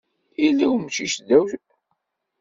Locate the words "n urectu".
1.45-1.75